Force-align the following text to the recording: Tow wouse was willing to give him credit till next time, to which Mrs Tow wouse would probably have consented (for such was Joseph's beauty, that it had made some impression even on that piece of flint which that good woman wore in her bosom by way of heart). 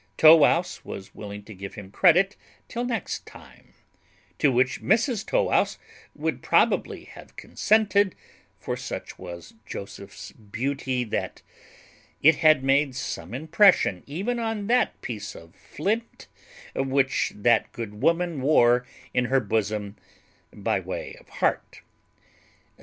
Tow 0.17 0.35
wouse 0.37 0.83
was 0.83 1.13
willing 1.13 1.43
to 1.43 1.53
give 1.53 1.75
him 1.75 1.91
credit 1.91 2.35
till 2.67 2.83
next 2.83 3.23
time, 3.27 3.75
to 4.39 4.51
which 4.51 4.81
Mrs 4.81 5.23
Tow 5.23 5.43
wouse 5.43 5.77
would 6.15 6.41
probably 6.41 7.03
have 7.03 7.35
consented 7.35 8.15
(for 8.57 8.75
such 8.75 9.19
was 9.19 9.53
Joseph's 9.63 10.31
beauty, 10.31 11.03
that 11.03 11.43
it 12.23 12.37
had 12.37 12.63
made 12.63 12.95
some 12.95 13.35
impression 13.35 14.01
even 14.07 14.39
on 14.39 14.65
that 14.65 14.99
piece 15.03 15.35
of 15.35 15.53
flint 15.53 16.25
which 16.73 17.31
that 17.35 17.71
good 17.71 18.01
woman 18.01 18.41
wore 18.41 18.87
in 19.13 19.25
her 19.25 19.39
bosom 19.39 19.97
by 20.51 20.79
way 20.79 21.15
of 21.19 21.29
heart). 21.29 21.81